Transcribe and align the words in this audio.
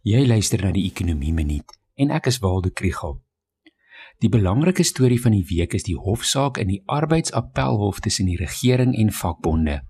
Jy 0.00 0.22
luister 0.24 0.62
na 0.64 0.70
die 0.72 0.86
Ekonomie 0.88 1.34
Minuut 1.36 1.74
en 2.00 2.08
ek 2.16 2.30
is 2.30 2.38
Waldo 2.40 2.70
Krugel. 2.72 3.18
Die 4.24 4.30
belangrike 4.32 4.80
storie 4.88 5.18
van 5.20 5.34
die 5.36 5.44
week 5.44 5.74
is 5.76 5.84
die 5.84 5.96
hofsaak 6.00 6.56
in 6.62 6.70
die 6.72 6.78
Arbeidsappelhof 6.88 7.98
tussen 8.00 8.30
die 8.30 8.38
regering 8.40 8.94
en 8.96 9.12
vakbonde. 9.12 9.82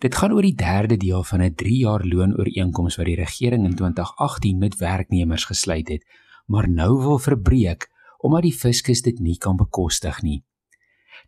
Dit 0.00 0.16
gaan 0.16 0.32
oor 0.32 0.40
die 0.40 0.56
derde 0.56 0.96
deel 0.96 1.20
van 1.20 1.44
'n 1.44 1.52
3-jaar 1.52 2.06
loonooreenkoms 2.08 2.96
wat 2.96 3.10
die 3.12 3.18
regering 3.20 3.68
in 3.68 3.76
2018 3.76 4.56
met 4.58 4.80
werknemers 4.80 5.44
gesluit 5.44 5.88
het, 5.88 6.06
maar 6.46 6.68
nou 6.68 6.96
wil 7.04 7.18
verbreek 7.18 7.90
omdat 8.24 8.42
die 8.42 8.56
fiskus 8.56 9.02
dit 9.02 9.20
nie 9.20 9.36
kan 9.36 9.56
bekostig 9.56 10.22
nie. 10.22 10.45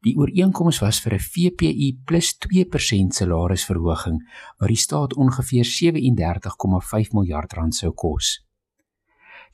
Die 0.00 0.14
ooreenkoms 0.16 0.78
was 0.78 1.00
vir 1.00 1.14
'n 1.14 1.18
VPU 1.18 1.98
plus 2.04 2.36
2% 2.38 3.14
salarisverhoging 3.14 4.18
wat 4.58 4.68
die 4.68 4.76
staat 4.76 5.14
ongeveer 5.14 5.64
37,5 5.64 7.12
miljard 7.12 7.52
rand 7.52 7.74
sou 7.74 7.92
kos. 7.92 8.48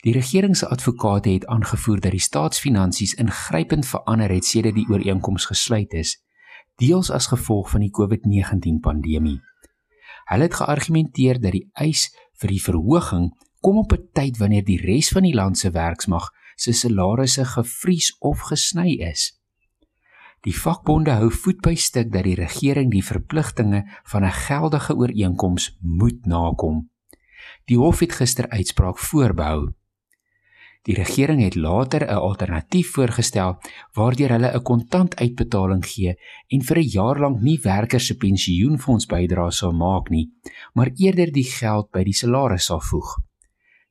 Die 0.05 0.13
regering 0.13 0.57
se 0.57 0.69
advokate 0.69 1.29
het 1.29 1.47
aangevoer 1.47 2.01
dat 2.01 2.11
die 2.11 2.21
staatsfinansies 2.21 3.15
ingrypend 3.15 3.87
verander 3.87 4.31
het 4.31 4.45
sedert 4.45 4.75
die 4.75 4.89
ooreenkoms 4.89 5.47
gesluit 5.47 5.93
is, 5.93 6.25
deels 6.77 7.11
as 7.11 7.27
gevolg 7.27 7.71
van 7.71 7.81
die 7.81 7.91
COVID-19 7.91 8.81
pandemie. 8.81 9.41
Hulle 10.25 10.43
het 10.43 10.55
geargumenteer 10.55 11.41
dat 11.41 11.53
die 11.53 11.71
eis 11.73 12.11
vir 12.41 12.49
die 12.49 12.63
verhoging 12.63 13.31
kom 13.61 13.79
op 13.79 13.93
'n 13.93 14.09
tyd 14.13 14.37
wanneer 14.39 14.65
die 14.65 14.81
res 14.81 15.09
van 15.09 15.23
die 15.23 15.35
land 15.35 15.59
se 15.59 15.71
werksmag 15.71 16.31
se 16.57 16.73
salarisse 16.73 17.45
gevries 17.45 18.17
of 18.19 18.41
gesny 18.41 18.91
is. 19.01 19.44
Die 20.45 20.53
vakbonde 20.53 21.15
hou 21.17 21.31
voet 21.33 21.63
by 21.65 21.73
stuk 21.81 22.11
dat 22.13 22.27
die 22.27 22.37
regering 22.37 22.91
die 22.93 23.05
verpligtinge 23.05 23.85
van 24.13 24.25
'n 24.25 24.39
geldige 24.47 24.97
ooreenkoms 24.97 25.79
moet 25.81 26.27
nakom. 26.27 26.91
Die 27.65 27.79
hof 27.79 28.01
het 28.01 28.13
gister 28.13 28.49
uitspraak 28.49 28.99
voorbehou. 28.99 29.73
Die 30.85 30.95
regering 30.95 31.41
het 31.41 31.55
later 31.55 32.05
'n 32.05 32.21
alternatief 32.21 32.93
voorgestel 32.93 33.57
waardeur 33.93 34.31
hulle 34.31 34.53
'n 34.53 34.63
kontantuitbetaling 34.63 35.87
gee 35.87 36.15
en 36.49 36.63
vir 36.63 36.79
'n 36.79 36.91
jaar 36.99 37.19
lank 37.21 37.41
nie 37.41 37.61
werkers 37.63 38.07
se 38.07 38.17
pensioenfonds 38.17 39.07
bydrae 39.07 39.51
sal 39.51 39.73
maak 39.73 40.11
nie, 40.11 40.31
maar 40.75 40.91
eerder 40.97 41.33
die 41.33 41.49
geld 41.61 41.91
by 41.91 42.05
die 42.05 42.13
salaris 42.13 42.65
sal 42.65 42.81
voeg. 42.81 43.24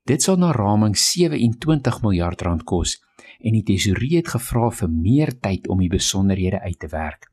Dit 0.04 0.20
sal 0.26 0.36
na 0.36 0.52
raming 0.52 0.98
27 1.00 2.02
miljard 2.04 2.42
rand 2.44 2.64
kos 2.68 2.98
en 3.40 3.56
die 3.56 3.64
tesourier 3.64 4.20
het 4.20 4.34
gevra 4.34 4.68
vir 4.76 4.90
meer 4.92 5.32
tyd 5.40 5.70
om 5.72 5.80
die 5.80 5.92
besonderhede 5.92 6.60
uit 6.60 6.80
te 6.80 6.90
werk. 6.92 7.30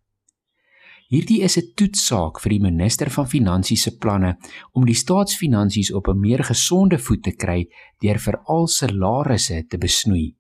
Hierdie 1.11 1.41
is 1.43 1.59
'n 1.59 1.73
toetsaak 1.75 2.39
vir 2.39 2.51
die 2.51 2.63
minister 2.63 3.11
van 3.11 3.27
finansies 3.27 3.83
se 3.83 3.97
planne 3.99 4.37
om 4.73 4.87
die 4.87 4.95
staatsfinansies 4.95 5.91
op 5.93 6.09
'n 6.09 6.21
meer 6.21 6.45
gesonde 6.45 6.99
voet 6.99 7.23
te 7.23 7.33
kry 7.33 7.67
deur 7.99 8.19
veral 8.19 8.67
salarisse 8.69 9.67
te 9.67 9.79
besnoei. 9.79 10.37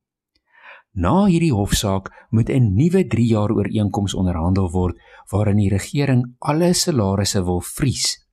Na 0.94 1.26
hierdie 1.26 1.52
hofsaak 1.52 2.10
moet 2.30 2.48
'n 2.48 2.74
nuwe 2.74 3.04
3-jaar 3.08 3.50
ooreenkoms 3.50 4.14
onderhandel 4.14 4.70
word 4.70 4.96
waarin 5.32 5.56
die 5.56 5.68
regering 5.68 6.36
alle 6.38 6.72
salarisse 6.74 7.42
wil 7.44 7.60
vries. 7.60 8.28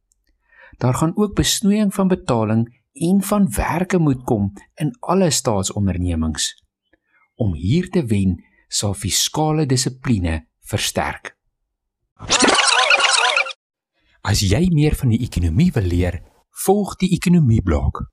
Daar 0.78 0.94
gaan 0.94 1.18
ook 1.18 1.36
besnoeiing 1.36 1.94
van 1.94 2.08
betaling 2.08 2.78
en 3.00 3.22
van 3.24 3.48
werke 3.56 4.00
moet 4.00 4.24
kom 4.24 4.54
in 4.76 4.96
alle 5.00 5.30
staatsondernemings. 5.32 6.54
Om 7.36 7.54
hier 7.54 7.90
te 7.90 8.06
wen, 8.06 8.38
sal 8.68 8.94
fiskale 8.94 9.66
dissipline 9.66 10.48
versterk. 10.68 11.36
As 14.22 14.42
jy 14.44 14.68
meer 14.74 14.96
van 15.00 15.14
die 15.14 15.22
ekonomie 15.24 15.70
wil 15.76 15.88
leer, 15.88 16.22
volg 16.66 16.98
die 17.00 17.14
ekonomie 17.16 17.62
blok. 17.62 18.04